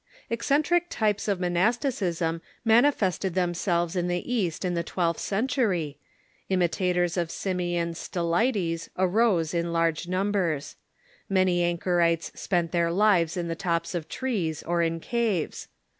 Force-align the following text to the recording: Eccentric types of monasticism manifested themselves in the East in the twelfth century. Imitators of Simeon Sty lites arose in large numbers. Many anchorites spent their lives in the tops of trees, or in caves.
Eccentric 0.31 0.87
types 0.89 1.27
of 1.27 1.39
monasticism 1.39 2.41
manifested 2.65 3.35
themselves 3.35 3.95
in 3.95 4.07
the 4.07 4.33
East 4.33 4.65
in 4.65 4.73
the 4.73 4.81
twelfth 4.81 5.19
century. 5.19 5.99
Imitators 6.49 7.17
of 7.17 7.29
Simeon 7.29 7.93
Sty 7.93 8.21
lites 8.21 8.89
arose 8.97 9.53
in 9.53 9.71
large 9.71 10.07
numbers. 10.07 10.75
Many 11.29 11.61
anchorites 11.61 12.31
spent 12.33 12.71
their 12.71 12.89
lives 12.91 13.37
in 13.37 13.47
the 13.47 13.53
tops 13.53 13.93
of 13.93 14.09
trees, 14.09 14.63
or 14.63 14.81
in 14.81 14.99
caves. 14.99 15.67